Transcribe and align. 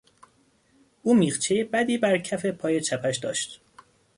او 1.03 1.13
میخچهی 1.15 1.63
بدی 1.63 1.97
بر 1.97 2.17
کف 2.17 2.45
پای 2.45 2.81
چپش 2.81 3.17
داشت. 3.17 3.61